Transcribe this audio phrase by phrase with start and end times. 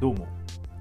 [0.00, 0.28] どうも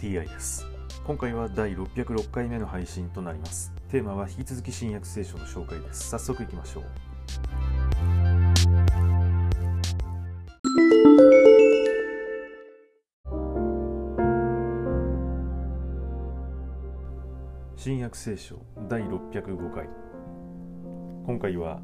[0.00, 0.66] TI です。
[1.04, 3.70] 今回は第606回目の配信となります。
[3.90, 6.08] テーマは引き続き新約聖書の紹介です。
[6.08, 6.84] 早速いきましょう。
[17.76, 18.56] 新約聖書
[18.88, 19.90] 第605回。
[21.26, 21.82] 今回は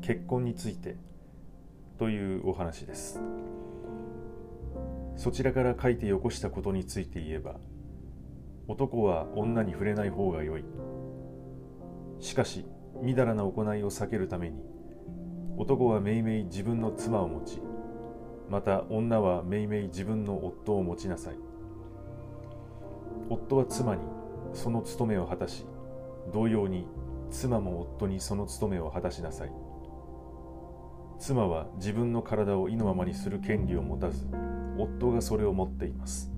[0.00, 0.96] 結婚について
[1.98, 3.20] というお話です。
[5.20, 7.56] そちらから書いてよこしたことについて言えば
[8.68, 10.64] 男は女に触れない方が良い。
[12.20, 12.64] しかし
[13.02, 14.62] みだらな行いを避けるために
[15.58, 17.60] 男はめいめい自分の妻を持ち
[18.48, 21.34] また女はめいめい自分の夫を持ちなさい。
[23.28, 24.02] 夫は妻に
[24.54, 25.66] その務めを果たし
[26.32, 26.86] 同様に
[27.30, 29.52] 妻も夫にその務めを果たしなさい。
[31.18, 34.26] 妻は自分の体を意のままにする権利を持たず
[34.82, 36.30] 夫がそれを持っています。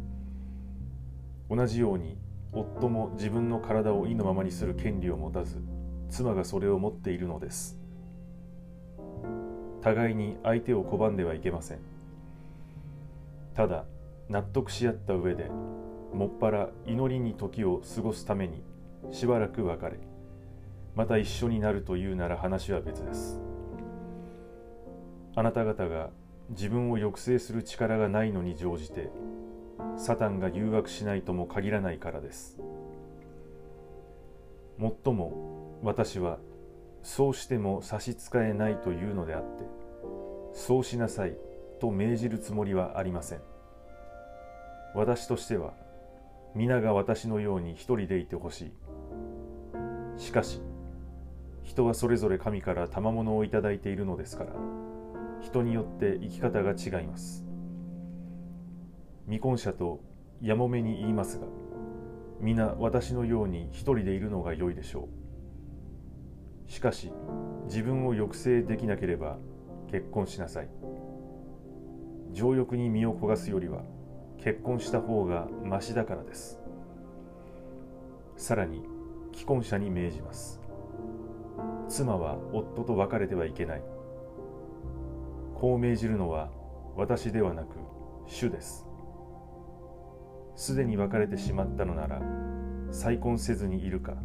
[1.51, 2.16] 同じように
[2.52, 5.60] 夫も自分の体を意のままにする権利を持たず
[6.09, 7.79] 妻がそれを持っているのです。
[9.80, 11.79] 互いに相手を拒んではいけません。
[13.54, 13.85] ただ
[14.29, 15.51] 納得し合った上で
[16.15, 18.63] もっぱら祈りに時を過ごすために
[19.10, 19.98] しばらく別れ
[20.95, 23.40] また一緒になるというなら話は別です。
[25.35, 26.10] あなた方が
[26.51, 29.10] 自分を抑制する力がないのに乗じて
[29.96, 32.59] サタンが誘惑しないとも限らないからです。
[34.79, 36.38] もっとも私は
[37.02, 39.65] そうしても差し支えないというのであって
[40.52, 41.37] そうしなさい
[41.80, 43.40] と命じるつもりはありません。
[44.95, 45.73] 私としては
[46.54, 48.73] 皆が私のように一人でいてほしい。
[50.18, 50.60] しかし
[51.63, 54.82] 人はそれぞれ神から賜物をいただいているのですから。
[55.43, 57.45] 人によって生き方が違います。
[59.26, 60.01] 未婚者と
[60.40, 61.46] やもめに言いますが
[62.40, 65.08] 皆私のように一人でいるのが良いでしょ
[66.69, 66.70] う。
[66.70, 67.12] しかし
[67.66, 69.38] 自分を抑制できなければ
[69.91, 70.69] 結婚しなさい。
[72.32, 73.82] 情欲に身を焦がすよりは
[74.38, 76.60] 結婚した方がましだからです。
[78.36, 78.82] さらに
[79.32, 80.60] 既婚者に命じます。
[81.88, 83.82] 妻は夫と別れてはいけない。
[85.62, 86.50] こう命じるのは
[86.96, 87.76] 私ではなく
[88.26, 88.84] 主です。
[90.56, 92.20] すでに別れてしまったのなら
[92.90, 94.16] 再婚せずにいるか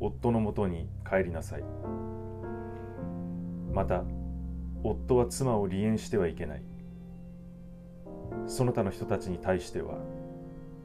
[0.00, 1.64] 夫のもとに帰りなさい。
[3.72, 4.04] また
[4.82, 6.62] 夫は妻を離縁してはいけない。
[8.46, 9.94] その他の人たちに対しては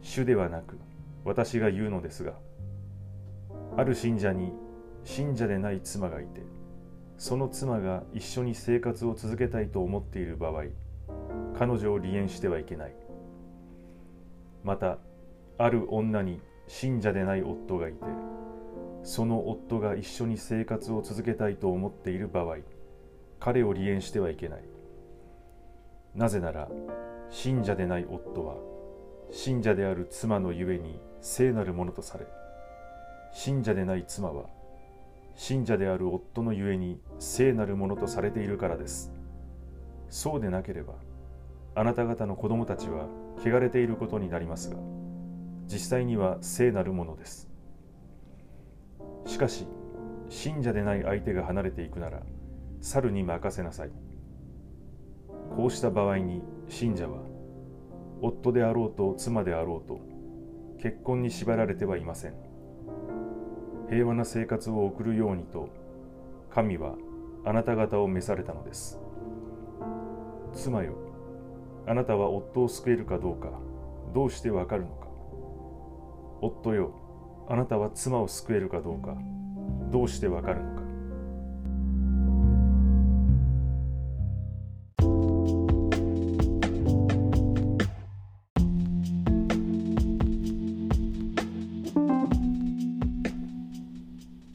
[0.02, 0.80] 主ではなく
[1.26, 2.32] 私が言うのですが
[3.76, 4.54] ある信者に
[5.04, 6.44] 信者でない妻がいて
[7.20, 10.64] その妻が一緒に生活を続けたいと思っている場合
[11.54, 12.96] 彼女を離縁してはいけない。
[14.64, 14.98] また
[15.58, 18.00] ある女に信者でない夫がいて
[19.04, 22.58] その夫が一緒に生活を続けたいと思っている場合
[23.40, 24.64] 彼を離縁してはいけない。
[26.16, 26.70] なぜなら
[27.30, 28.56] 信者でない夫は
[29.32, 32.26] 信者である妻のゆえに聖なるものとされ
[33.34, 34.46] 信者でない妻は
[35.40, 39.14] 信者である夫のゆえに聖なるものとされているからです。
[40.10, 40.96] そうでなければ
[41.76, 43.08] あなた方の子供たちは
[43.38, 44.76] 汚れていることになりますが
[45.66, 47.50] 実際には聖なるものです。
[49.26, 49.66] しかし
[50.28, 52.22] 信者でない相手が離れていくなら
[52.82, 53.92] 猿に任せなさい。
[55.56, 57.18] こうした場合に信者は
[58.22, 60.02] 夫であろうと妻であろうと
[60.82, 62.49] 結婚に縛られてはいません。
[63.90, 65.70] 平和な生活を送るようにと
[66.52, 66.94] 神は
[67.44, 69.00] あなた方を召されたのです。
[70.54, 70.94] 妻よ
[71.88, 73.50] あなたは夫を救えるかどうか
[74.14, 75.08] どうしてわかるのか。
[76.42, 76.92] 夫よ
[77.50, 79.16] あなたは妻を救えるかどうか
[79.92, 80.79] どうしてわかるのか。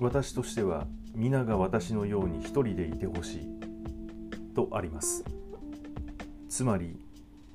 [0.04, 5.24] 私としては皆が私のように一人でいてほしいとあります。
[6.46, 6.98] つまり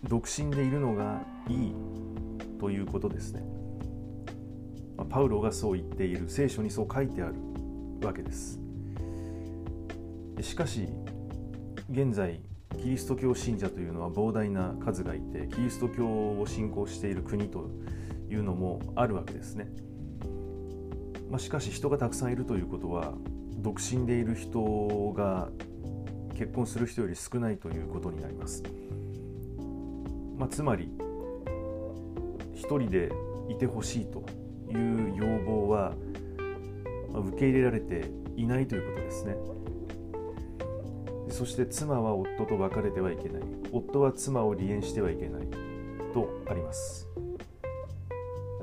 [0.03, 1.75] 独身でいるのがいい
[2.59, 3.43] ということですね。
[5.11, 7.35] パウロがそう言っている聖書にそう書いてある
[8.01, 8.59] わけです。
[10.41, 10.89] しかし
[11.91, 12.41] 現在
[12.81, 17.69] キリスト教信者というのは膨大な数がいてキリスト教を信仰している国と
[18.27, 19.67] いうのもあるわけですね。
[21.29, 23.13] まあ、しかし人がたくさんいるということは
[23.57, 25.49] 独身でいる人が
[26.35, 28.63] 結婚する人より少ないということになります、
[30.37, 30.89] まあ、つまり
[32.55, 33.11] 一人で
[33.49, 34.23] いてほしいと
[34.71, 35.93] いう要望は
[37.13, 39.35] 受け入れられていないということですね。
[41.29, 43.41] そして妻は夫と別れてはいけない。
[43.71, 45.47] 夫は妻を離縁してはいけない
[46.13, 47.07] とあります。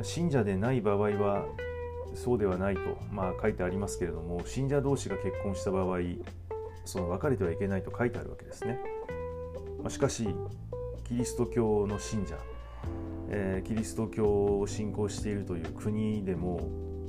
[0.03, 1.47] 信者でない場合は
[2.17, 2.81] そうではないと、
[3.13, 5.99] まあ、書いてありますけれども信者同士が結婚した場合
[6.85, 8.81] その別れてはいけないと書いてあるわけですね、
[9.81, 10.29] まあ、しかし
[11.07, 12.37] キリスト教の信者、
[13.29, 16.61] えー、キリスト教を信仰しているという国でも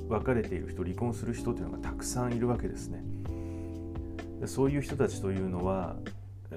[0.08, 3.02] 別れている人離婚する人というのがたくさんいるわけですね。
[4.40, 5.96] でそういう人たちというのは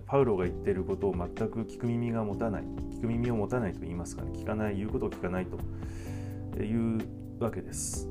[0.06, 7.00] パウロが言っていることを全く聞く耳が持たない聞く耳を持たないと言いますかね聞かない言うことを聞かないという
[7.40, 8.08] わけです、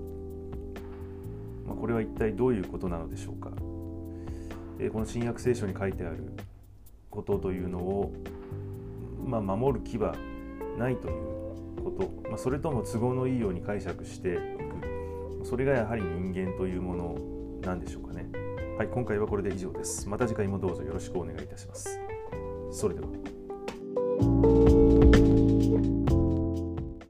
[1.71, 3.53] まあ、これは一体どういうことなのでしょうか、
[4.81, 6.33] えー、この新約聖書に書いてある
[7.09, 8.13] ことというのを、
[9.25, 10.17] まあ、守る気は
[10.77, 11.15] ないという
[11.85, 17.19] こと、まあ、それとも都合のいいように解釈していくそれがやはり人間というもの
[17.63, 18.29] なんでしょうかね
[18.77, 20.09] はい、今回はこれで以上です。
[20.09, 22.01] また次回もどうぞよろしくお願いいたします。
[22.73, 24.50] それでは。